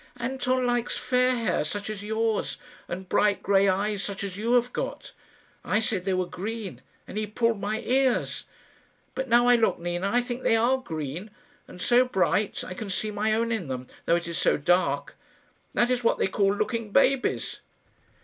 [0.17, 2.57] "Anton likes fair hair such as yours
[2.87, 5.11] and bright grey eyes such as you have got.
[5.63, 8.45] I said they were green, and he pulled my ears.
[9.13, 11.29] But now I look, Nina, I think they are green.
[11.67, 12.63] And so bright!
[12.63, 15.15] I can see my own in them, though it is so dark.
[15.75, 17.59] That is what they call looking babies."